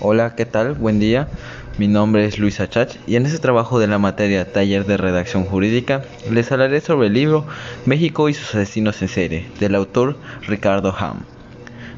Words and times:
Hola, 0.00 0.36
¿qué 0.36 0.46
tal? 0.46 0.74
Buen 0.74 1.00
día. 1.00 1.26
Mi 1.76 1.88
nombre 1.88 2.24
es 2.24 2.38
Luis 2.38 2.60
Achach 2.60 2.94
y 3.08 3.16
en 3.16 3.26
este 3.26 3.40
trabajo 3.40 3.80
de 3.80 3.88
la 3.88 3.98
materia 3.98 4.52
Taller 4.52 4.86
de 4.86 4.96
Redacción 4.96 5.44
Jurídica 5.44 6.02
les 6.30 6.52
hablaré 6.52 6.80
sobre 6.80 7.08
el 7.08 7.14
libro 7.14 7.44
México 7.84 8.28
y 8.28 8.34
sus 8.34 8.54
asesinos 8.54 9.02
en 9.02 9.08
serie 9.08 9.46
del 9.58 9.74
autor 9.74 10.16
Ricardo 10.46 10.94
Ham. 10.96 11.24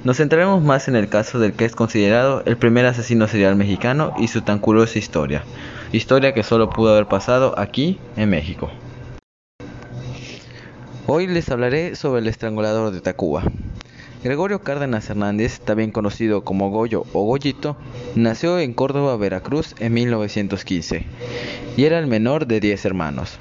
Nos 0.02 0.16
centraremos 0.16 0.62
más 0.62 0.88
en 0.88 0.96
el 0.96 1.10
caso 1.10 1.38
del 1.38 1.52
que 1.52 1.66
es 1.66 1.76
considerado 1.76 2.42
el 2.46 2.56
primer 2.56 2.86
asesino 2.86 3.28
serial 3.28 3.54
mexicano 3.54 4.14
y 4.18 4.28
su 4.28 4.40
tan 4.40 4.60
curiosa 4.60 4.98
historia, 4.98 5.44
historia 5.92 6.32
que 6.32 6.42
solo 6.42 6.70
pudo 6.70 6.92
haber 6.92 7.04
pasado 7.04 7.52
aquí 7.58 7.98
en 8.16 8.30
México. 8.30 8.70
Hoy 11.06 11.26
les 11.26 11.50
hablaré 11.50 11.96
sobre 11.96 12.22
el 12.22 12.28
estrangulador 12.28 12.92
de 12.92 13.02
Tacuba. 13.02 13.42
Gregorio 14.22 14.60
Cárdenas 14.60 15.08
Hernández, 15.08 15.60
también 15.60 15.92
conocido 15.92 16.44
como 16.44 16.68
Goyo 16.68 17.06
o 17.14 17.24
Goyito, 17.24 17.78
nació 18.14 18.58
en 18.58 18.74
Córdoba, 18.74 19.16
Veracruz 19.16 19.74
en 19.78 19.94
1915 19.94 21.06
y 21.78 21.84
era 21.84 21.98
el 21.98 22.06
menor 22.06 22.46
de 22.46 22.60
10 22.60 22.84
hermanos. 22.84 23.38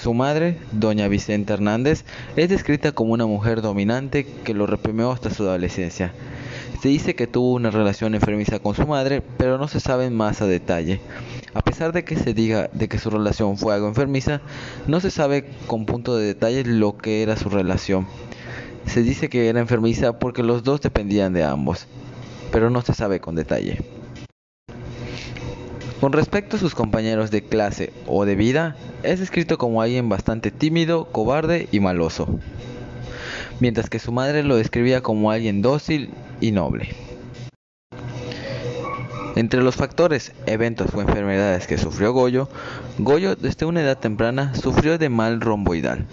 Su 0.00 0.14
madre, 0.14 0.58
doña 0.70 1.08
Vicenta 1.08 1.54
Hernández, 1.54 2.04
es 2.36 2.48
descrita 2.48 2.92
como 2.92 3.12
una 3.12 3.26
mujer 3.26 3.60
dominante 3.60 4.24
que 4.44 4.54
lo 4.54 4.66
reprimió 4.66 5.10
hasta 5.10 5.30
su 5.30 5.42
adolescencia. 5.42 6.12
Se 6.80 6.90
dice 6.90 7.16
que 7.16 7.26
tuvo 7.26 7.52
una 7.52 7.72
relación 7.72 8.14
enfermiza 8.14 8.60
con 8.60 8.76
su 8.76 8.86
madre, 8.86 9.20
pero 9.36 9.58
no 9.58 9.66
se 9.66 9.80
sabe 9.80 10.10
más 10.10 10.42
a 10.42 10.46
detalle. 10.46 11.00
A 11.54 11.62
pesar 11.62 11.92
de 11.92 12.04
que 12.04 12.14
se 12.14 12.34
diga 12.34 12.70
de 12.72 12.88
que 12.88 12.98
su 12.98 13.10
relación 13.10 13.58
fue 13.58 13.74
algo 13.74 13.88
enfermiza, 13.88 14.42
no 14.86 15.00
se 15.00 15.10
sabe 15.10 15.46
con 15.66 15.86
punto 15.86 16.16
de 16.16 16.26
detalle 16.26 16.64
lo 16.64 16.96
que 16.98 17.22
era 17.22 17.36
su 17.36 17.48
relación. 17.48 18.06
Se 18.86 19.02
dice 19.02 19.28
que 19.28 19.48
era 19.48 19.60
enfermiza 19.60 20.18
porque 20.18 20.42
los 20.42 20.62
dos 20.62 20.80
dependían 20.80 21.32
de 21.32 21.44
ambos, 21.44 21.86
pero 22.52 22.70
no 22.70 22.82
se 22.82 22.94
sabe 22.94 23.20
con 23.20 23.34
detalle. 23.34 23.78
Con 26.00 26.12
respecto 26.12 26.56
a 26.56 26.60
sus 26.60 26.74
compañeros 26.74 27.30
de 27.30 27.42
clase 27.42 27.92
o 28.06 28.24
de 28.24 28.36
vida, 28.36 28.76
es 29.02 29.20
descrito 29.20 29.58
como 29.58 29.80
alguien 29.80 30.08
bastante 30.08 30.50
tímido, 30.50 31.06
cobarde 31.06 31.68
y 31.72 31.80
maloso, 31.80 32.28
mientras 33.60 33.88
que 33.88 33.98
su 33.98 34.12
madre 34.12 34.42
lo 34.42 34.56
describía 34.56 35.02
como 35.02 35.30
alguien 35.30 35.62
dócil 35.62 36.10
y 36.40 36.52
noble. 36.52 37.03
Entre 39.36 39.62
los 39.62 39.74
factores, 39.74 40.32
eventos 40.46 40.94
o 40.94 41.00
enfermedades 41.00 41.66
que 41.66 41.76
sufrió 41.76 42.12
Goyo, 42.12 42.48
Goyo 42.98 43.34
desde 43.34 43.66
una 43.66 43.82
edad 43.82 43.98
temprana 43.98 44.54
sufrió 44.54 44.96
de 44.96 45.08
mal 45.08 45.40
romboidal, 45.40 46.06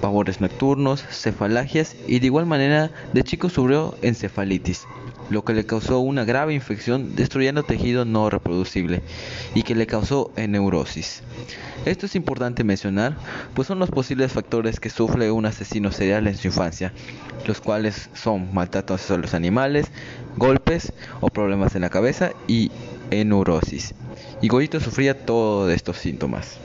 pavores 0.00 0.40
nocturnos, 0.40 1.02
cefalagias 1.02 1.96
y 2.06 2.20
de 2.20 2.26
igual 2.26 2.46
manera 2.46 2.92
de 3.12 3.24
chico 3.24 3.48
sufrió 3.48 3.96
encefalitis, 4.02 4.86
lo 5.30 5.44
que 5.44 5.54
le 5.54 5.66
causó 5.66 5.98
una 6.00 6.24
grave 6.24 6.54
infección 6.54 7.14
destruyendo 7.14 7.62
tejido 7.62 8.04
no 8.04 8.30
reproducible 8.30 9.02
y 9.54 9.62
que 9.62 9.74
le 9.74 9.86
causó 9.86 10.32
neurosis. 10.36 11.22
Esto 11.84 12.06
es 12.06 12.14
importante 12.14 12.64
mencionar, 12.64 13.16
pues 13.54 13.68
son 13.68 13.78
los 13.78 13.90
posibles 13.90 14.32
factores 14.32 14.80
que 14.80 14.90
sufre 14.90 15.30
un 15.30 15.46
asesino 15.46 15.92
serial 15.92 16.26
en 16.26 16.36
su 16.36 16.48
infancia, 16.48 16.92
los 17.46 17.60
cuales 17.60 18.10
son 18.14 18.52
maltrato 18.52 18.94
a 18.94 19.16
los 19.16 19.34
animales, 19.34 19.86
golpes 20.36 20.92
o 21.20 21.28
problemas 21.28 21.74
en 21.74 21.82
la 21.82 21.90
cabeza 21.90 22.32
y 22.46 22.70
neurosis. 23.10 23.94
Y 24.42 24.48
Goyito 24.48 24.80
sufría 24.80 25.24
todos 25.26 25.72
estos 25.72 25.98
síntomas. 25.98 26.58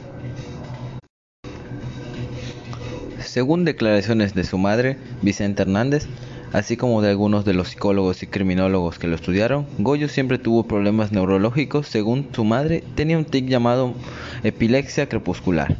Según 3.23 3.65
declaraciones 3.65 4.35
de 4.35 4.43
su 4.43 4.57
madre, 4.57 4.97
Vicente 5.21 5.63
Hernández, 5.63 6.07
así 6.53 6.77
como 6.77 7.01
de 7.01 7.09
algunos 7.09 7.43
de 7.43 7.53
los 7.53 7.69
psicólogos 7.69 8.23
y 8.23 8.27
criminólogos 8.27 8.99
que 8.99 9.07
lo 9.07 9.15
estudiaron, 9.15 9.65
Goyo 9.79 10.07
siempre 10.07 10.37
tuvo 10.37 10.63
problemas 10.63 11.11
neurológicos. 11.11 11.87
Según 11.87 12.29
su 12.33 12.45
madre, 12.45 12.83
tenía 12.95 13.17
un 13.17 13.25
tic 13.25 13.47
llamado 13.47 13.93
epilepsia 14.43 15.09
crepuscular. 15.09 15.75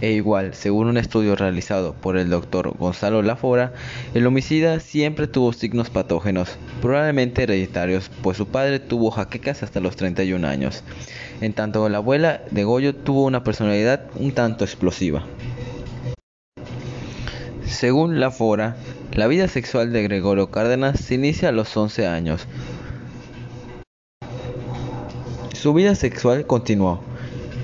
E 0.00 0.12
igual, 0.12 0.54
según 0.54 0.88
un 0.88 0.96
estudio 0.96 1.36
realizado 1.36 1.94
por 1.94 2.16
el 2.16 2.28
doctor 2.28 2.76
Gonzalo 2.76 3.22
Lafora, 3.22 3.72
el 4.12 4.26
homicida 4.26 4.80
siempre 4.80 5.28
tuvo 5.28 5.52
signos 5.52 5.88
patógenos, 5.88 6.56
probablemente 6.82 7.44
hereditarios, 7.44 8.10
pues 8.22 8.36
su 8.36 8.48
padre 8.48 8.80
tuvo 8.80 9.10
jaquecas 9.10 9.62
hasta 9.62 9.80
los 9.80 9.96
31 9.96 10.46
años. 10.46 10.82
En 11.40 11.52
tanto, 11.52 11.88
la 11.88 11.98
abuela 11.98 12.42
de 12.50 12.64
Goyo 12.64 12.94
tuvo 12.94 13.24
una 13.24 13.44
personalidad 13.44 14.06
un 14.16 14.32
tanto 14.32 14.64
explosiva. 14.64 15.24
Según 17.66 18.20
la 18.20 18.30
Fora, 18.30 18.76
la 19.12 19.26
vida 19.26 19.48
sexual 19.48 19.92
de 19.92 20.02
Gregorio 20.02 20.50
Cárdenas 20.50 21.00
se 21.00 21.14
inicia 21.14 21.48
a 21.48 21.52
los 21.52 21.76
11 21.76 22.06
años. 22.06 22.46
Su 25.54 25.72
vida 25.72 25.94
sexual 25.94 26.46
continuó. 26.46 27.00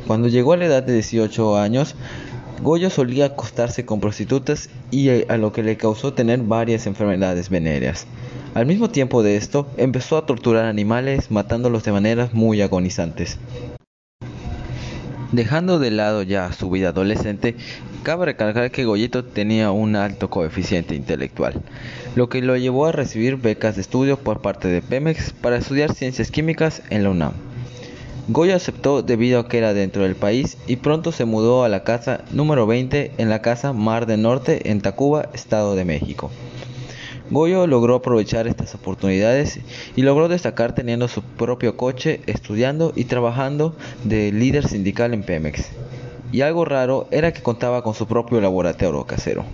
Cuando 0.07 0.29
llegó 0.29 0.55
a 0.55 0.57
la 0.57 0.65
edad 0.67 0.83
de 0.83 0.95
18 0.95 1.59
años, 1.59 1.95
Goyo 2.63 2.91
solía 2.91 3.27
acostarse 3.27 3.87
con 3.87 4.01
prostitutas 4.01 4.69
y 4.91 5.09
a 5.09 5.37
lo 5.37 5.53
que 5.53 5.63
le 5.63 5.77
causó 5.77 6.13
tener 6.13 6.41
varias 6.41 6.87
enfermedades 6.87 7.49
venéreas. 7.49 8.07
Al 8.55 8.67
mismo 8.67 8.91
tiempo 8.91 9.23
de 9.23 9.37
esto, 9.37 9.69
empezó 9.77 10.17
a 10.17 10.27
torturar 10.27 10.67
animales 10.67 11.31
matándolos 11.31 11.85
de 11.85 11.93
maneras 11.93 12.35
muy 12.35 12.61
agonizantes. 12.61 13.39
Dejando 15.33 15.79
de 15.79 15.93
lado 15.93 16.23
ya 16.23 16.53
su 16.53 16.71
vida 16.71 16.89
adolescente, 16.89 17.55
cabe 18.03 18.27
recalcar 18.27 18.73
que 18.73 18.85
Goyito 18.85 19.25
tenía 19.25 19.71
un 19.71 19.95
alto 19.95 20.29
coeficiente 20.29 20.97
intelectual, 20.97 21.63
lo 22.17 22.29
que 22.29 22.43
lo 22.43 22.57
llevó 22.57 22.87
a 22.87 22.93
recibir 22.93 23.37
becas 23.37 23.77
de 23.77 23.83
estudio 23.83 24.19
por 24.19 24.41
parte 24.41 24.67
de 24.67 24.83
Pemex 24.83 25.33
para 25.33 25.59
estudiar 25.59 25.95
ciencias 25.95 26.33
químicas 26.33 26.83
en 26.91 27.05
la 27.05 27.11
UNAM. 27.11 27.33
Goyo 28.27 28.57
aceptó 28.57 29.03
debido 29.03 29.39
a 29.39 29.49
que 29.49 29.59
era 29.59 29.73
dentro 29.73 30.03
del 30.03 30.17
país 30.17 30.57
y 30.67 30.77
pronto 30.77 31.13
se 31.13 31.25
mudó 31.25 31.63
a 31.63 31.69
la 31.69 31.85
casa 31.85 32.25
número 32.33 32.67
20 32.67 33.13
en 33.19 33.29
la 33.29 33.41
casa 33.41 33.73
Mar 33.73 34.07
del 34.07 34.23
Norte 34.23 34.71
en 34.71 34.81
Tacuba, 34.81 35.29
Estado 35.33 35.77
de 35.77 35.85
México. 35.85 36.31
Goyo 37.31 37.69
logró 37.69 37.95
aprovechar 37.95 38.49
estas 38.49 38.75
oportunidades 38.75 39.61
y 39.95 40.03
logró 40.03 40.27
destacar 40.27 40.75
teniendo 40.75 41.07
su 41.07 41.23
propio 41.23 41.77
coche, 41.77 42.23
estudiando 42.27 42.93
y 42.97 43.05
trabajando 43.05 43.77
de 44.03 44.33
líder 44.33 44.67
sindical 44.67 45.15
en 45.15 45.23
Pemex. 45.23 45.69
Y 46.33 46.41
algo 46.41 46.65
raro 46.65 47.07
era 47.13 47.33
que 47.33 47.43
contaba 47.43 47.83
con 47.85 47.95
su 47.95 48.07
propio 48.07 48.41
laboratorio 48.41 49.05
casero. 49.05 49.45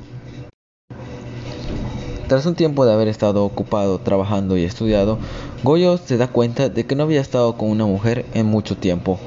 Tras 2.28 2.46
un 2.46 2.54
tiempo 2.54 2.86
de 2.86 2.94
haber 2.94 3.08
estado 3.08 3.44
ocupado 3.44 3.98
trabajando 3.98 4.56
y 4.56 4.64
estudiado, 4.64 5.18
Goyo 5.62 5.98
se 5.98 6.16
da 6.16 6.28
cuenta 6.28 6.70
de 6.70 6.86
que 6.86 6.96
no 6.96 7.02
había 7.02 7.20
estado 7.20 7.58
con 7.58 7.70
una 7.70 7.84
mujer 7.84 8.24
en 8.32 8.46
mucho 8.46 8.76
tiempo, 8.76 9.18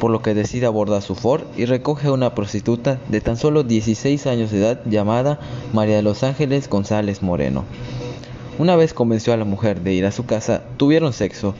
por 0.00 0.10
lo 0.10 0.22
que 0.22 0.34
decide 0.34 0.66
abordar 0.66 1.02
su 1.02 1.14
Ford 1.14 1.42
y 1.56 1.66
recoge 1.66 2.08
a 2.08 2.12
una 2.12 2.34
prostituta 2.34 2.98
de 3.08 3.20
tan 3.20 3.36
solo 3.36 3.62
16 3.62 4.26
años 4.26 4.50
de 4.50 4.58
edad 4.58 4.80
llamada 4.86 5.38
María 5.72 5.94
de 5.94 6.02
los 6.02 6.24
Ángeles 6.24 6.68
González 6.68 7.22
Moreno. 7.22 7.64
Una 8.58 8.74
vez 8.74 8.92
convenció 8.92 9.32
a 9.32 9.36
la 9.36 9.44
mujer 9.44 9.82
de 9.82 9.92
ir 9.92 10.04
a 10.06 10.10
su 10.10 10.26
casa, 10.26 10.62
tuvieron 10.76 11.12
sexo. 11.12 11.54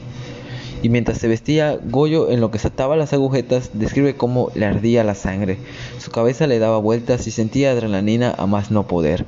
Y 0.83 0.89
mientras 0.89 1.19
se 1.19 1.27
vestía, 1.27 1.79
Goyo, 1.83 2.31
en 2.31 2.41
lo 2.41 2.51
que 2.51 2.59
se 2.59 2.67
ataba 2.67 2.97
las 2.97 3.13
agujetas, 3.13 3.69
describe 3.73 4.15
cómo 4.15 4.51
le 4.55 4.65
ardía 4.65 5.03
la 5.03 5.15
sangre. 5.15 5.57
Su 5.99 6.11
cabeza 6.11 6.47
le 6.47 6.59
daba 6.59 6.79
vueltas 6.79 7.27
y 7.27 7.31
sentía 7.31 7.71
adrenalina 7.71 8.33
a 8.37 8.47
más 8.47 8.71
no 8.71 8.87
poder. 8.87 9.25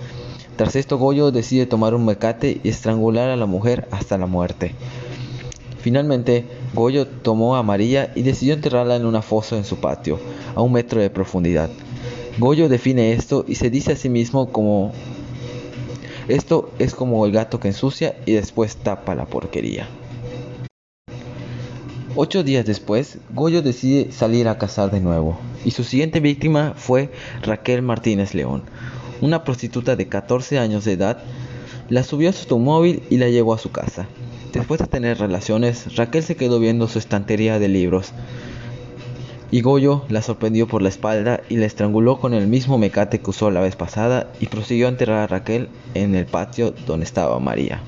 Tras 0.56 0.76
esto, 0.76 0.98
Goyo 0.98 1.32
decide 1.32 1.68
tomar 1.68 1.94
un 1.94 2.06
mecate 2.06 2.60
y 2.64 2.70
estrangular 2.70 3.30
a 3.30 3.36
la 3.36 3.46
mujer 3.46 3.88
hasta 3.92 4.18
la 4.18 4.26
muerte. 4.26 4.74
Finalmente, 5.80 6.46
Goyo 6.74 7.08
tomó 7.08 7.56
a 7.56 7.64
María 7.64 8.12
y 8.16 8.24
decidió 8.24 8.54
enterrarla 8.54 8.96
en 8.96 9.06
una 9.06 9.22
fosa 9.22 9.58
en 9.58 9.66
su 9.66 9.78
patio, 9.78 10.20
a 10.56 10.62
un 10.62 10.72
metro 10.72 11.00
de 11.00 11.10
profundidad. 11.10 11.70
Goyo 12.40 12.68
define 12.68 13.14
esto 13.14 13.46
y 13.48 13.56
se 13.56 13.70
dice 13.70 13.92
a 13.92 13.96
sí 13.96 14.10
mismo 14.10 14.52
como 14.52 14.92
esto 16.28 16.72
es 16.80 16.96
como 16.96 17.26
el 17.26 17.32
gato 17.32 17.60
que 17.60 17.68
ensucia 17.68 18.16
y 18.26 18.32
después 18.32 18.78
tapa 18.78 19.14
la 19.14 19.26
porquería. 19.26 19.88
Ocho 22.16 22.44
días 22.44 22.66
después, 22.66 23.18
Goyo 23.34 23.62
decide 23.62 24.12
salir 24.12 24.48
a 24.48 24.58
cazar 24.58 24.92
de 24.92 25.00
nuevo, 25.00 25.38
y 25.66 25.72
su 25.72 25.84
siguiente 25.84 26.20
víctima 26.20 26.74
fue 26.78 27.12
Raquel 27.42 27.82
Martínez 27.82 28.34
León, 28.34 28.64
una 29.20 29.44
prostituta 29.44 29.96
de 29.96 30.08
14 30.08 30.60
años 30.60 30.86
de 30.86 30.94
edad. 30.94 31.18
La 31.90 32.04
subió 32.04 32.30
a 32.30 32.34
su 32.34 32.42
automóvil 32.44 33.04
y 33.10 33.18
la 33.18 33.30
llevó 33.30 33.54
a 33.54 33.60
su 33.60 33.72
casa. 33.72 34.08
Después 34.54 34.80
de 34.80 34.86
tener 34.86 35.18
relaciones, 35.18 35.96
Raquel 35.96 36.22
se 36.22 36.36
quedó 36.36 36.60
viendo 36.60 36.88
su 36.88 37.00
estantería 37.00 37.58
de 37.58 37.68
libros. 37.68 38.14
Y 39.50 39.62
Goyo 39.62 40.06
la 40.10 40.22
sorprendió 40.22 40.68
por 40.68 40.84
la 40.84 40.90
espalda 40.90 41.42
y 41.50 41.58
la 41.58 41.66
estranguló 41.66 42.20
con 42.20 42.36
el 42.36 42.48
mismo 42.48 42.78
mecate 42.78 43.20
que 43.20 43.30
usó 43.32 43.50
la 43.50 43.62
vez 43.62 43.76
pasada 43.76 44.32
y 44.40 44.46
prosiguió 44.46 44.86
a 44.86 44.90
enterrar 44.90 45.20
a 45.24 45.28
Raquel 45.28 45.70
en 45.96 46.14
el 46.14 46.28
patio 46.28 46.74
donde 46.86 47.04
estaba 47.04 47.40
María. 47.40 47.82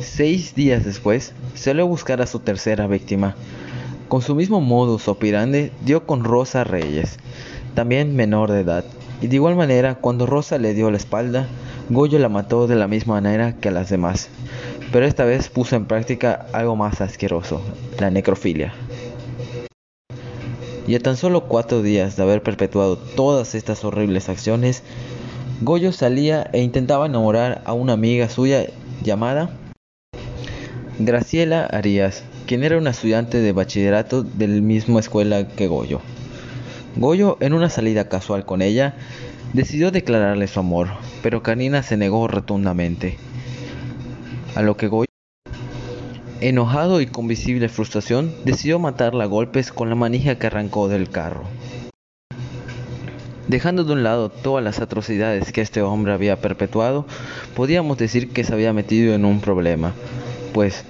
Seis 0.00 0.54
días 0.54 0.84
después, 0.84 1.34
salió 1.54 1.84
a 1.84 1.86
buscar 1.86 2.22
a 2.22 2.26
su 2.26 2.38
tercera 2.38 2.86
víctima. 2.86 3.34
Con 4.08 4.22
su 4.22 4.34
mismo 4.34 4.62
modus 4.62 5.08
operandi, 5.08 5.70
dio 5.84 6.06
con 6.06 6.24
Rosa 6.24 6.64
Reyes, 6.64 7.18
también 7.74 8.16
menor 8.16 8.50
de 8.50 8.60
edad, 8.60 8.84
y 9.20 9.26
de 9.26 9.36
igual 9.36 9.56
manera, 9.56 9.96
cuando 9.96 10.26
Rosa 10.26 10.58
le 10.58 10.74
dio 10.74 10.90
la 10.90 10.96
espalda, 10.96 11.48
Goyo 11.90 12.18
la 12.18 12.30
mató 12.30 12.66
de 12.66 12.76
la 12.76 12.88
misma 12.88 13.14
manera 13.14 13.56
que 13.56 13.68
a 13.68 13.72
las 13.72 13.90
demás, 13.90 14.30
pero 14.90 15.04
esta 15.04 15.24
vez 15.24 15.50
puso 15.50 15.76
en 15.76 15.84
práctica 15.84 16.46
algo 16.52 16.76
más 16.76 17.02
asqueroso, 17.02 17.60
la 18.00 18.10
necrofilia. 18.10 18.72
Y 20.86 20.94
a 20.94 21.00
tan 21.00 21.18
solo 21.18 21.44
cuatro 21.44 21.82
días 21.82 22.16
de 22.16 22.22
haber 22.22 22.42
perpetuado 22.42 22.96
todas 22.96 23.54
estas 23.54 23.84
horribles 23.84 24.30
acciones, 24.30 24.82
Goyo 25.60 25.92
salía 25.92 26.48
e 26.54 26.62
intentaba 26.62 27.04
enamorar 27.04 27.60
a 27.66 27.74
una 27.74 27.92
amiga 27.92 28.30
suya 28.30 28.66
llamada 29.02 29.50
Graciela 30.98 31.66
Arias, 31.66 32.24
quien 32.46 32.64
era 32.64 32.78
una 32.78 32.90
estudiante 32.90 33.40
de 33.40 33.52
bachillerato 33.52 34.22
de 34.22 34.48
la 34.48 34.62
misma 34.62 35.00
escuela 35.00 35.48
que 35.48 35.66
Goyo. 35.66 36.00
Goyo, 36.96 37.36
en 37.40 37.52
una 37.52 37.68
salida 37.68 38.08
casual 38.08 38.46
con 38.46 38.62
ella, 38.62 38.94
decidió 39.54 39.92
declararle 39.92 40.48
su 40.48 40.58
amor, 40.58 40.88
pero 41.22 41.42
Karina 41.42 41.82
se 41.84 41.96
negó 41.96 42.26
rotundamente. 42.26 43.16
A 44.56 44.62
lo 44.62 44.76
que 44.76 44.88
Goyo, 44.88 45.06
enojado 46.40 47.00
y 47.00 47.06
con 47.06 47.28
visible 47.28 47.68
frustración, 47.68 48.34
decidió 48.44 48.80
matarla 48.80 49.24
a 49.24 49.28
golpes 49.28 49.72
con 49.72 49.88
la 49.88 49.94
manija 49.94 50.38
que 50.38 50.48
arrancó 50.48 50.88
del 50.88 51.08
carro. 51.08 51.44
Dejando 53.46 53.84
de 53.84 53.92
un 53.92 54.02
lado 54.02 54.28
todas 54.28 54.64
las 54.64 54.80
atrocidades 54.80 55.52
que 55.52 55.60
este 55.60 55.82
hombre 55.82 56.12
había 56.12 56.40
perpetuado, 56.40 57.06
podíamos 57.54 57.96
decir 57.96 58.30
que 58.30 58.42
se 58.42 58.52
había 58.52 58.72
metido 58.72 59.14
en 59.14 59.24
un 59.24 59.40
problema, 59.40 59.94
pues 60.52 60.84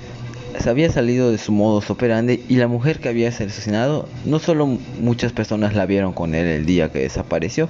se 0.58 0.70
había 0.70 0.90
salido 0.90 1.30
de 1.30 1.38
su 1.38 1.52
modus 1.52 1.90
operandi 1.90 2.44
y 2.48 2.56
la 2.56 2.68
mujer 2.68 3.00
que 3.00 3.08
había 3.08 3.28
asesinado, 3.28 4.08
no 4.24 4.38
solo 4.38 4.66
muchas 5.00 5.32
personas 5.32 5.74
la 5.74 5.86
vieron 5.86 6.12
con 6.12 6.34
él 6.34 6.46
el 6.46 6.66
día 6.66 6.90
que 6.90 7.00
desapareció, 7.00 7.68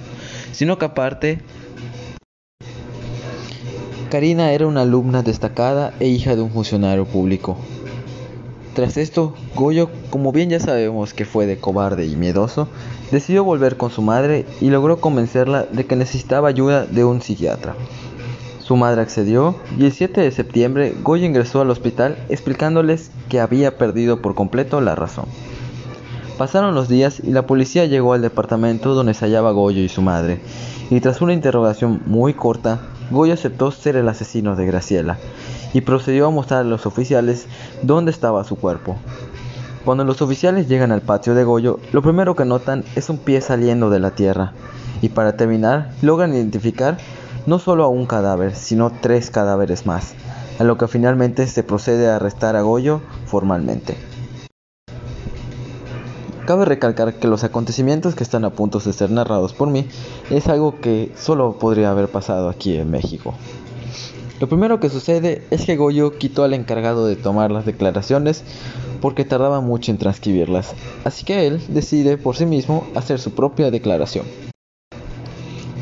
sino 0.52 0.78
que 0.78 0.84
aparte 0.84 1.38
Karina 4.10 4.52
era 4.52 4.66
una 4.66 4.82
alumna 4.82 5.22
destacada 5.22 5.92
e 5.98 6.06
hija 6.06 6.36
de 6.36 6.42
un 6.42 6.50
funcionario 6.50 7.04
público. 7.04 7.56
Tras 8.74 8.96
esto, 8.96 9.34
Goyo, 9.54 9.90
como 10.10 10.32
bien 10.32 10.50
ya 10.50 10.60
sabemos 10.60 11.14
que 11.14 11.24
fue 11.24 11.46
de 11.46 11.58
cobarde 11.58 12.06
y 12.06 12.16
miedoso, 12.16 12.68
decidió 13.10 13.44
volver 13.44 13.76
con 13.76 13.90
su 13.90 14.02
madre 14.02 14.46
y 14.60 14.70
logró 14.70 15.00
convencerla 15.00 15.64
de 15.64 15.86
que 15.86 15.96
necesitaba 15.96 16.48
ayuda 16.48 16.84
de 16.86 17.04
un 17.04 17.22
psiquiatra. 17.22 17.74
Su 18.64 18.76
madre 18.76 19.02
accedió 19.02 19.56
y 19.78 19.84
el 19.84 19.92
7 19.92 20.22
de 20.22 20.30
septiembre 20.30 20.94
Goyo 21.02 21.26
ingresó 21.26 21.60
al 21.60 21.68
hospital 21.68 22.16
explicándoles 22.30 23.10
que 23.28 23.38
había 23.38 23.76
perdido 23.76 24.22
por 24.22 24.34
completo 24.34 24.80
la 24.80 24.94
razón. 24.94 25.26
Pasaron 26.38 26.74
los 26.74 26.88
días 26.88 27.20
y 27.22 27.30
la 27.30 27.46
policía 27.46 27.84
llegó 27.84 28.14
al 28.14 28.22
departamento 28.22 28.94
donde 28.94 29.12
se 29.12 29.26
hallaba 29.26 29.52
Goyo 29.52 29.82
y 29.82 29.90
su 29.90 30.00
madre, 30.00 30.40
y 30.88 30.98
tras 31.00 31.20
una 31.20 31.34
interrogación 31.34 32.00
muy 32.06 32.32
corta, 32.32 32.80
Goyo 33.10 33.34
aceptó 33.34 33.70
ser 33.70 33.96
el 33.96 34.08
asesino 34.08 34.56
de 34.56 34.64
Graciela 34.64 35.18
y 35.74 35.82
procedió 35.82 36.26
a 36.26 36.30
mostrar 36.30 36.60
a 36.60 36.64
los 36.64 36.86
oficiales 36.86 37.46
dónde 37.82 38.12
estaba 38.12 38.44
su 38.44 38.56
cuerpo. 38.56 38.96
Cuando 39.84 40.04
los 40.04 40.22
oficiales 40.22 40.68
llegan 40.68 40.90
al 40.90 41.02
patio 41.02 41.34
de 41.34 41.44
Goyo, 41.44 41.80
lo 41.92 42.00
primero 42.00 42.34
que 42.34 42.46
notan 42.46 42.82
es 42.96 43.10
un 43.10 43.18
pie 43.18 43.42
saliendo 43.42 43.90
de 43.90 44.00
la 44.00 44.12
tierra, 44.12 44.54
y 45.02 45.10
para 45.10 45.36
terminar 45.36 45.90
logran 46.00 46.32
identificar 46.32 46.96
no 47.46 47.58
solo 47.58 47.84
a 47.84 47.88
un 47.88 48.06
cadáver, 48.06 48.54
sino 48.54 48.90
tres 48.90 49.30
cadáveres 49.30 49.86
más, 49.86 50.14
a 50.58 50.64
lo 50.64 50.78
que 50.78 50.88
finalmente 50.88 51.46
se 51.46 51.62
procede 51.62 52.08
a 52.08 52.16
arrestar 52.16 52.56
a 52.56 52.62
Goyo 52.62 53.00
formalmente. 53.26 53.96
Cabe 56.46 56.66
recalcar 56.66 57.14
que 57.14 57.26
los 57.26 57.42
acontecimientos 57.42 58.14
que 58.14 58.22
están 58.22 58.44
a 58.44 58.50
punto 58.50 58.78
de 58.78 58.92
ser 58.92 59.10
narrados 59.10 59.54
por 59.54 59.68
mí 59.68 59.88
es 60.30 60.46
algo 60.46 60.78
que 60.80 61.10
solo 61.16 61.58
podría 61.58 61.90
haber 61.90 62.08
pasado 62.08 62.50
aquí 62.50 62.76
en 62.76 62.90
México. 62.90 63.34
Lo 64.40 64.48
primero 64.48 64.78
que 64.78 64.90
sucede 64.90 65.46
es 65.50 65.64
que 65.64 65.76
Goyo 65.76 66.18
quitó 66.18 66.44
al 66.44 66.52
encargado 66.52 67.06
de 67.06 67.16
tomar 67.16 67.50
las 67.50 67.64
declaraciones 67.64 68.44
porque 69.00 69.24
tardaba 69.24 69.60
mucho 69.60 69.90
en 69.90 69.98
transcribirlas, 69.98 70.74
así 71.04 71.24
que 71.24 71.46
él 71.46 71.62
decide 71.68 72.18
por 72.18 72.36
sí 72.36 72.44
mismo 72.44 72.86
hacer 72.94 73.20
su 73.20 73.30
propia 73.34 73.70
declaración. 73.70 74.26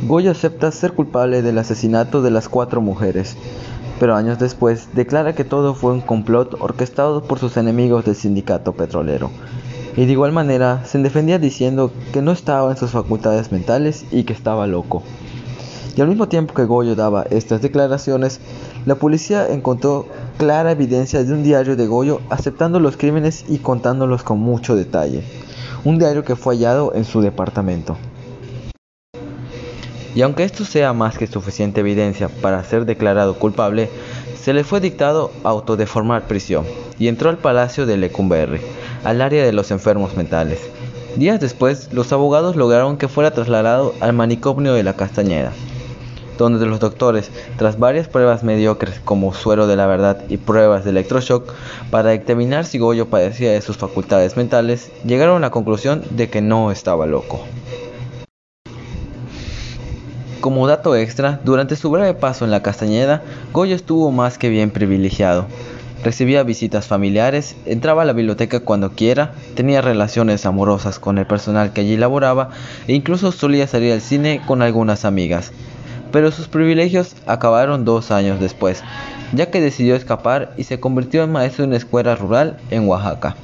Goyo 0.04 0.32
acepta 0.32 0.72
ser 0.72 0.94
culpable 0.94 1.42
del 1.42 1.58
asesinato 1.58 2.22
de 2.22 2.32
las 2.32 2.48
cuatro 2.48 2.80
mujeres, 2.80 3.36
pero 4.00 4.16
años 4.16 4.36
después 4.40 4.88
declara 4.94 5.36
que 5.36 5.44
todo 5.44 5.74
fue 5.74 5.92
un 5.92 6.00
complot 6.00 6.56
orquestado 6.60 7.22
por 7.22 7.38
sus 7.38 7.56
enemigos 7.56 8.04
del 8.04 8.16
sindicato 8.16 8.72
petrolero, 8.72 9.30
y 9.96 10.04
de 10.04 10.10
igual 10.10 10.32
manera 10.32 10.84
se 10.84 10.98
defendía 10.98 11.38
diciendo 11.38 11.92
que 12.12 12.20
no 12.20 12.32
estaba 12.32 12.72
en 12.72 12.76
sus 12.76 12.90
facultades 12.90 13.52
mentales 13.52 14.04
y 14.10 14.24
que 14.24 14.32
estaba 14.32 14.66
loco. 14.66 15.04
Y 15.96 16.00
al 16.00 16.08
mismo 16.08 16.26
tiempo 16.26 16.52
que 16.52 16.64
Goyo 16.64 16.96
daba 16.96 17.22
estas 17.30 17.62
declaraciones, 17.62 18.40
la 18.86 18.96
policía 18.96 19.46
encontró 19.50 20.06
clara 20.36 20.72
evidencia 20.72 21.22
de 21.22 21.32
un 21.32 21.44
diario 21.44 21.76
de 21.76 21.86
Goyo 21.86 22.22
aceptando 22.28 22.80
los 22.80 22.96
crímenes 22.96 23.44
y 23.48 23.58
contándolos 23.58 24.24
con 24.24 24.40
mucho 24.40 24.74
detalle, 24.74 25.22
un 25.84 26.00
diario 26.00 26.24
que 26.24 26.34
fue 26.34 26.56
hallado 26.56 26.92
en 26.92 27.04
su 27.04 27.20
departamento. 27.20 27.96
Y 30.14 30.22
aunque 30.22 30.44
esto 30.44 30.64
sea 30.64 30.92
más 30.92 31.16
que 31.16 31.26
suficiente 31.26 31.80
evidencia 31.80 32.28
para 32.28 32.62
ser 32.64 32.84
declarado 32.84 33.34
culpable, 33.34 33.88
se 34.40 34.52
le 34.52 34.64
fue 34.64 34.80
dictado 34.80 35.30
auto 35.44 35.76
de 35.76 35.86
formar 35.86 36.26
prisión 36.26 36.66
y 36.98 37.08
entró 37.08 37.30
al 37.30 37.38
palacio 37.38 37.86
de 37.86 37.96
Lecumberri, 37.96 38.60
al 39.04 39.22
área 39.22 39.44
de 39.44 39.52
los 39.52 39.70
enfermos 39.70 40.16
mentales. 40.16 40.60
Días 41.16 41.40
después, 41.40 41.90
los 41.92 42.12
abogados 42.12 42.56
lograron 42.56 42.96
que 42.96 43.08
fuera 43.08 43.30
trasladado 43.32 43.94
al 44.00 44.12
manicomio 44.12 44.74
de 44.74 44.82
la 44.82 44.94
Castañeda, 44.94 45.52
donde 46.38 46.66
los 46.66 46.80
doctores, 46.80 47.30
tras 47.56 47.78
varias 47.78 48.08
pruebas 48.08 48.42
mediocres 48.42 49.00
como 49.04 49.32
suero 49.34 49.66
de 49.66 49.76
la 49.76 49.86
verdad 49.86 50.24
y 50.28 50.38
pruebas 50.38 50.84
de 50.84 50.90
electroshock, 50.90 51.52
para 51.90 52.10
determinar 52.10 52.64
si 52.64 52.78
Goyo 52.78 53.08
padecía 53.08 53.52
de 53.52 53.60
sus 53.60 53.76
facultades 53.76 54.36
mentales, 54.36 54.90
llegaron 55.04 55.36
a 55.36 55.46
la 55.46 55.50
conclusión 55.50 56.02
de 56.10 56.28
que 56.30 56.40
no 56.40 56.70
estaba 56.70 57.06
loco. 57.06 57.40
Como 60.42 60.66
dato 60.66 60.96
extra, 60.96 61.38
durante 61.44 61.76
su 61.76 61.88
breve 61.88 62.14
paso 62.14 62.44
en 62.44 62.50
la 62.50 62.62
Castañeda, 62.62 63.22
Goyo 63.52 63.76
estuvo 63.76 64.10
más 64.10 64.38
que 64.38 64.48
bien 64.48 64.72
privilegiado. 64.72 65.46
Recibía 66.02 66.42
visitas 66.42 66.88
familiares, 66.88 67.54
entraba 67.64 68.02
a 68.02 68.04
la 68.04 68.12
biblioteca 68.12 68.58
cuando 68.58 68.90
quiera, 68.90 69.34
tenía 69.54 69.82
relaciones 69.82 70.44
amorosas 70.44 70.98
con 70.98 71.18
el 71.18 71.26
personal 71.26 71.72
que 71.72 71.82
allí 71.82 71.96
laboraba 71.96 72.50
e 72.88 72.92
incluso 72.92 73.30
solía 73.30 73.68
salir 73.68 73.92
al 73.92 74.00
cine 74.00 74.42
con 74.44 74.62
algunas 74.62 75.04
amigas. 75.04 75.52
Pero 76.10 76.32
sus 76.32 76.48
privilegios 76.48 77.14
acabaron 77.28 77.84
dos 77.84 78.10
años 78.10 78.40
después, 78.40 78.82
ya 79.32 79.48
que 79.48 79.60
decidió 79.60 79.94
escapar 79.94 80.54
y 80.56 80.64
se 80.64 80.80
convirtió 80.80 81.22
en 81.22 81.30
maestro 81.30 81.62
en 81.62 81.70
una 81.70 81.76
escuela 81.76 82.16
rural 82.16 82.56
en 82.72 82.88
Oaxaca. 82.88 83.36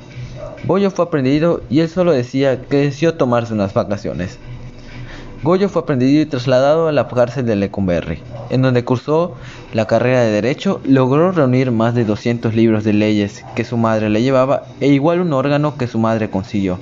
Goyo 0.65 0.91
fue 0.91 1.05
aprendido 1.05 1.63
y 1.71 1.79
él 1.79 1.89
solo 1.89 2.11
decía 2.11 2.61
que 2.61 2.79
decidió 2.79 3.15
tomarse 3.15 3.53
unas 3.53 3.73
vacaciones. 3.73 4.41
Goyo 5.41 5.69
fue 5.69 5.83
aprendido 5.83 6.21
y 6.21 6.27
trasladado 6.27 6.89
a 6.89 6.93
la 6.93 7.07
cárcel 7.07 7.47
de 7.47 7.55
Lecumberri, 7.55 8.19
en 8.51 8.61
donde 8.61 8.85
cursó 8.85 9.37
la 9.73 9.87
carrera 9.87 10.23
de 10.23 10.33
Derecho, 10.33 10.81
logró 10.85 11.31
reunir 11.31 11.71
más 11.71 11.95
de 11.95 12.05
200 12.05 12.55
libros 12.55 12.83
de 12.83 12.93
leyes 12.93 13.45
que 13.55 13.63
su 13.63 13.77
madre 13.77 14.11
le 14.11 14.21
llevaba 14.23 14.65
e 14.81 14.89
igual 14.89 15.21
un 15.21 15.33
órgano 15.33 15.77
que 15.77 15.87
su 15.87 16.01
madre 16.01 16.29
consiguió, 16.29 16.81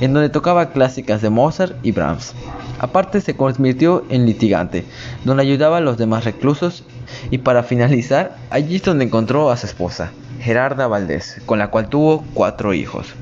en 0.00 0.12
donde 0.14 0.30
tocaba 0.30 0.70
clásicas 0.70 1.22
de 1.22 1.30
Mozart 1.30 1.76
y 1.84 1.92
Brahms. 1.92 2.34
Aparte 2.80 3.20
se 3.20 3.36
convirtió 3.36 4.04
en 4.10 4.26
litigante, 4.26 4.84
donde 5.24 5.44
ayudaba 5.44 5.78
a 5.78 5.80
los 5.80 5.96
demás 5.96 6.24
reclusos 6.24 6.82
y 7.30 7.38
para 7.38 7.62
finalizar, 7.62 8.36
allí 8.50 8.76
es 8.76 8.82
donde 8.82 9.04
encontró 9.04 9.50
a 9.50 9.56
su 9.56 9.66
esposa, 9.66 10.10
Gerarda 10.40 10.88
Valdés, 10.88 11.40
con 11.46 11.60
la 11.60 11.70
cual 11.70 11.88
tuvo 11.88 12.24
cuatro 12.34 12.74
hijos. 12.74 13.14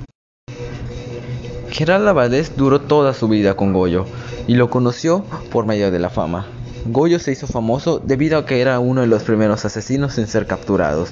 Gerarda 1.71 2.13
Valdés 2.13 2.57
duró 2.57 2.81
toda 2.81 3.15
su 3.15 3.29
vida 3.29 3.55
con 3.55 3.73
Goyo, 3.73 4.07
y 4.47 4.55
lo 4.55 4.71
conoció 4.71 5.25
por 5.51 5.67
medio 5.67 5.91
de 5.91 5.99
la 5.99 6.11
fama. 6.11 6.47
Goyo 6.87 7.19
se 7.19 7.33
hizo 7.33 7.47
famoso 7.47 7.99
debido 7.99 8.39
a 8.39 8.45
que 8.45 8.61
era 8.61 8.79
uno 8.79 9.01
de 9.01 9.07
los 9.07 9.23
primeros 9.23 9.65
asesinos 9.65 10.19
en 10.19 10.27
ser 10.27 10.47
capturados 10.47 11.11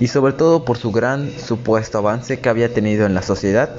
y 0.00 0.06
sobre 0.06 0.32
todo 0.32 0.64
por 0.64 0.78
su 0.78 0.92
gran 0.92 1.30
supuesto 1.38 1.98
avance 1.98 2.40
que 2.40 2.48
había 2.48 2.72
tenido 2.72 3.04
en 3.04 3.14
la 3.14 3.22
sociedad 3.22 3.70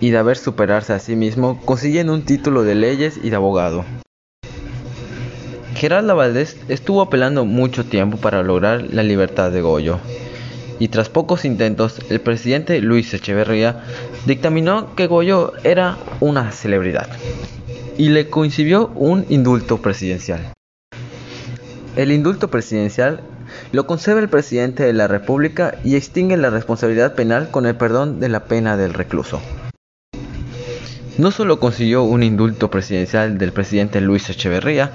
y 0.00 0.10
de 0.10 0.18
haber 0.18 0.36
superarse 0.36 0.92
a 0.92 0.98
sí 0.98 1.14
mismo 1.14 1.60
consiguiendo 1.64 2.14
un 2.14 2.22
título 2.22 2.64
de 2.64 2.74
leyes 2.74 3.18
y 3.22 3.30
de 3.30 3.36
abogado. 3.36 3.84
Gerardo 5.74 6.16
Valdés 6.16 6.56
estuvo 6.68 7.02
apelando 7.02 7.44
mucho 7.44 7.84
tiempo 7.84 8.16
para 8.16 8.42
lograr 8.42 8.82
la 8.92 9.04
libertad 9.04 9.52
de 9.52 9.60
Goyo, 9.60 10.00
y 10.78 10.88
tras 10.88 11.08
pocos 11.08 11.44
intentos, 11.44 12.00
el 12.10 12.20
presidente 12.20 12.80
Luis 12.80 13.12
Echeverría 13.14 13.84
dictaminó 14.26 14.94
que 14.94 15.06
Goyo 15.06 15.52
era 15.64 15.98
una 16.20 16.52
celebridad 16.52 17.08
y 17.96 18.10
le 18.10 18.30
coincidió 18.30 18.88
un 18.94 19.26
indulto 19.28 19.78
presidencial. 19.78 20.52
El 21.96 22.12
indulto 22.12 22.48
presidencial 22.48 23.22
lo 23.72 23.86
concede 23.86 24.20
el 24.20 24.28
presidente 24.28 24.84
de 24.84 24.92
la 24.92 25.08
República 25.08 25.74
y 25.84 25.96
extingue 25.96 26.36
la 26.36 26.50
responsabilidad 26.50 27.14
penal 27.14 27.50
con 27.50 27.66
el 27.66 27.74
perdón 27.74 28.20
de 28.20 28.28
la 28.28 28.44
pena 28.44 28.76
del 28.76 28.94
recluso. 28.94 29.40
No 31.18 31.32
solo 31.32 31.58
consiguió 31.58 32.04
un 32.04 32.22
indulto 32.22 32.70
presidencial 32.70 33.38
del 33.38 33.50
presidente 33.50 34.00
Luis 34.00 34.30
Echeverría, 34.30 34.92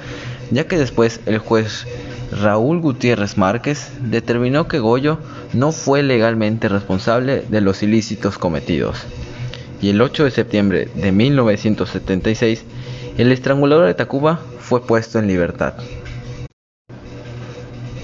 ya 0.52 0.66
que 0.66 0.78
después 0.78 1.20
el 1.26 1.40
juez 1.40 1.86
Raúl 2.42 2.82
Gutiérrez 2.82 3.38
Márquez 3.38 3.92
determinó 4.02 4.68
que 4.68 4.80
Goyo 4.80 5.20
no 5.54 5.72
fue 5.72 6.02
legalmente 6.04 6.68
responsable 6.68 7.44
de 7.48 7.62
los 7.62 7.84
ilícitos 7.84 8.38
cometidos. 8.38 9.04
Y 9.82 9.90
el 9.90 10.02
8 10.02 10.26
de 10.26 10.32
septiembre 10.32 10.90
de 10.96 11.12
1976, 11.12 12.64
el 13.18 13.32
estrangulador 13.32 13.86
de 13.86 13.94
Tacuba 13.94 14.40
fue 14.60 14.82
puesto 14.86 15.20
en 15.20 15.28
libertad. 15.28 15.76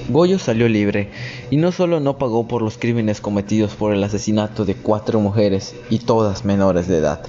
Goyo 0.09 0.39
salió 0.39 0.67
libre 0.67 1.11
y 1.49 1.57
no 1.57 1.71
solo 1.71 1.99
no 1.99 2.17
pagó 2.17 2.47
por 2.47 2.61
los 2.61 2.77
crímenes 2.77 3.21
cometidos 3.21 3.75
por 3.75 3.93
el 3.93 4.03
asesinato 4.03 4.65
de 4.65 4.75
cuatro 4.75 5.19
mujeres 5.19 5.75
y 5.89 5.99
todas 5.99 6.45
menores 6.45 6.87
de 6.87 6.97
edad. 6.97 7.21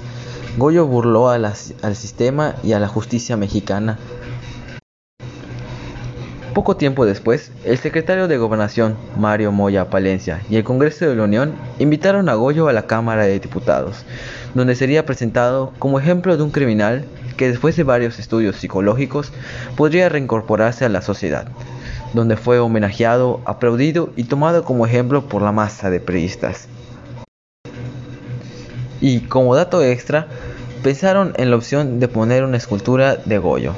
Goyo 0.56 0.86
burló 0.86 1.28
al 1.30 1.54
sistema 1.94 2.56
y 2.64 2.72
a 2.72 2.80
la 2.80 2.88
justicia 2.88 3.36
mexicana. 3.36 3.98
Poco 6.54 6.76
tiempo 6.76 7.06
después, 7.06 7.52
el 7.64 7.78
secretario 7.78 8.26
de 8.26 8.36
Gobernación, 8.36 8.96
Mario 9.16 9.52
Moya 9.52 9.88
Palencia, 9.88 10.40
y 10.50 10.56
el 10.56 10.64
Congreso 10.64 11.08
de 11.08 11.14
la 11.14 11.24
Unión 11.24 11.54
invitaron 11.78 12.28
a 12.28 12.34
Goyo 12.34 12.68
a 12.68 12.72
la 12.72 12.86
Cámara 12.86 13.24
de 13.24 13.38
Diputados, 13.38 14.04
donde 14.54 14.74
sería 14.74 15.06
presentado 15.06 15.72
como 15.78 16.00
ejemplo 16.00 16.36
de 16.36 16.42
un 16.42 16.50
criminal 16.50 17.04
que 17.36 17.48
después 17.48 17.76
de 17.76 17.84
varios 17.84 18.18
estudios 18.18 18.56
psicológicos 18.56 19.32
podría 19.76 20.08
reincorporarse 20.08 20.84
a 20.84 20.88
la 20.88 21.02
sociedad 21.02 21.46
donde 22.12 22.36
fue 22.36 22.58
homenajeado, 22.58 23.40
aplaudido 23.44 24.10
y 24.16 24.24
tomado 24.24 24.64
como 24.64 24.86
ejemplo 24.86 25.28
por 25.28 25.42
la 25.42 25.52
masa 25.52 25.90
de 25.90 26.00
periodistas. 26.00 26.68
Y 29.00 29.20
como 29.20 29.54
dato 29.54 29.82
extra, 29.82 30.26
pensaron 30.82 31.32
en 31.36 31.50
la 31.50 31.56
opción 31.56 32.00
de 32.00 32.08
poner 32.08 32.44
una 32.44 32.56
escultura 32.56 33.16
de 33.16 33.38
Goyo. 33.38 33.74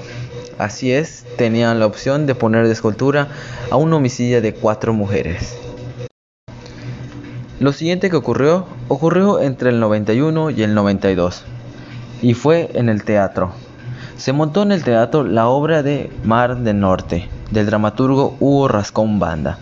Así 0.58 0.92
es, 0.92 1.24
tenían 1.36 1.80
la 1.80 1.86
opción 1.86 2.26
de 2.26 2.34
poner 2.34 2.66
de 2.66 2.72
escultura 2.72 3.28
a 3.70 3.76
un 3.76 3.92
homicidio 3.92 4.42
de 4.42 4.54
cuatro 4.54 4.92
mujeres. 4.92 5.56
Lo 7.58 7.72
siguiente 7.72 8.10
que 8.10 8.16
ocurrió, 8.16 8.66
ocurrió 8.88 9.40
entre 9.40 9.70
el 9.70 9.80
91 9.80 10.50
y 10.50 10.62
el 10.62 10.74
92, 10.74 11.44
y 12.20 12.34
fue 12.34 12.70
en 12.74 12.88
el 12.88 13.04
teatro. 13.04 13.52
Se 14.16 14.32
montó 14.32 14.62
en 14.62 14.72
el 14.72 14.84
teatro 14.84 15.24
la 15.24 15.48
obra 15.48 15.82
de 15.82 16.10
Mar 16.24 16.58
del 16.58 16.80
Norte, 16.80 17.28
del 17.50 17.66
dramaturgo 17.66 18.36
Hugo 18.40 18.68
Rascón 18.68 19.18
Banda, 19.18 19.58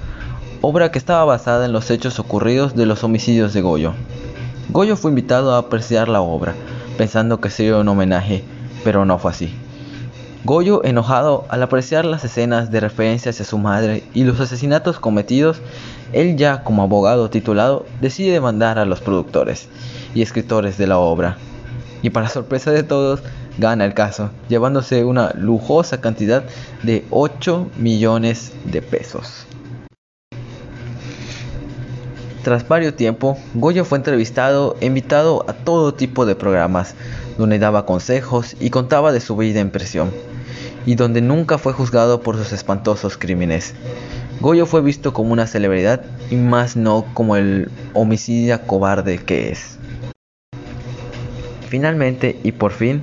obra 0.63 0.91
que 0.91 0.99
estaba 0.99 1.25
basada 1.25 1.67
en 1.67 1.73
los 1.73 1.91
hechos 1.91 2.19
ocurridos 2.19 2.75
de 2.75 2.87
los 2.87 3.05
homicidios 3.05 3.53
de 3.53 3.61
Goyo. 3.61 3.93
Goyo 4.71 4.97
fue 4.97 5.11
invitado 5.11 5.55
a 5.55 5.59
apreciar 5.59 6.09
la 6.09 6.21
obra, 6.21 6.55
pensando 6.97 7.41
que 7.41 7.51
sería 7.51 7.77
un 7.77 7.89
homenaje, 7.89 8.45
pero 8.85 9.05
no 9.05 9.19
fue 9.19 9.31
así. 9.33 9.55
Goyo, 10.43 10.83
enojado 10.85 11.45
al 11.51 11.63
apreciar 11.63 12.07
las 12.07 12.25
escenas 12.25 12.71
de 12.71 12.81
referencia 12.81 13.31
hacia 13.31 13.45
su 13.45 13.59
madre 13.59 14.03
y 14.15 14.25
los 14.25 14.41
asesinatos 14.41 14.99
cometidos, 14.99 15.61
él 16.15 16.37
ya 16.39 16.65
como 16.65 16.83
abogado 16.83 17.29
titulado 17.29 17.85
decide 18.01 18.33
demandar 18.33 18.79
a 18.79 18.87
los 18.87 19.03
productores 19.03 19.69
y 20.15 20.23
escritores 20.23 20.79
de 20.79 20.87
la 20.87 20.99
obra. 20.99 21.37
Y 22.01 22.09
para 22.09 22.31
sorpresa 22.31 22.71
de 22.71 22.83
todos, 22.83 23.23
gana 23.59 23.85
el 23.85 23.93
caso, 23.93 24.31
llevándose 24.49 25.05
una 25.05 25.31
lujosa 25.35 26.01
cantidad 26.01 26.43
de 26.83 27.05
8 27.11 27.69
millones 27.77 28.53
de 28.65 28.81
pesos. 28.81 29.47
Tras 32.43 32.67
varios 32.67 32.97
tiempo, 32.97 33.37
Goyo 33.53 33.85
fue 33.85 33.99
entrevistado 33.99 34.75
e 34.81 34.87
invitado 34.87 35.45
a 35.47 35.53
todo 35.53 35.93
tipo 35.93 36.25
de 36.25 36.35
programas, 36.35 36.95
donde 37.37 37.59
daba 37.59 37.85
consejos 37.85 38.57
y 38.59 38.71
contaba 38.71 39.13
de 39.13 39.21
su 39.21 39.37
vida 39.37 39.61
en 39.61 39.71
prisión, 39.71 40.11
y 40.91 40.97
donde 40.97 41.21
nunca 41.21 41.57
fue 41.57 41.73
juzgado 41.73 42.21
por 42.21 42.37
sus 42.37 42.53
espantosos 42.53 43.17
crímenes. 43.17 43.75
Goyo 44.41 44.67
fue 44.67 44.83
visto 44.83 45.13
como 45.13 45.33
una 45.33 45.47
celebridad 45.47 46.03
y 46.33 46.35
más 46.35 46.75
no 46.75 47.05
como 47.15 47.37
el 47.37 47.71
homicida 47.95 48.67
cobarde 48.67 49.19
que 49.19 49.53
es. 49.53 49.79
Finalmente 51.69 52.41
y 52.43 52.51
por 52.51 52.73
fin, 52.73 53.03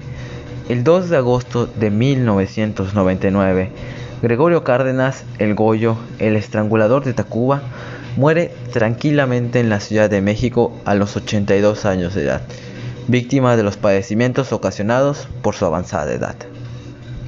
el 0.68 0.84
2 0.84 1.10
de 1.10 1.16
agosto 1.16 1.66
de 1.66 1.90
1999, 1.90 3.72
Gregorio 4.22 4.66
Cárdenas, 4.66 5.24
el 5.40 5.56
Goyo, 5.56 5.96
el 6.20 6.36
estrangulador 6.36 7.06
de 7.06 7.14
Tacuba, 7.14 7.62
muere 8.18 8.52
tranquilamente 8.74 9.62
en 9.62 9.70
la 9.70 9.80
Ciudad 9.80 10.10
de 10.10 10.22
México 10.22 10.78
a 10.84 10.94
los 10.94 11.16
82 11.16 11.86
años 11.86 12.16
de 12.16 12.24
edad, 12.24 12.42
víctima 13.08 13.56
de 13.56 13.64
los 13.64 13.78
padecimientos 13.78 14.52
ocasionados 14.52 15.30
por 15.42 15.56
su 15.56 15.64
avanzada 15.66 16.12
edad. 16.12 16.36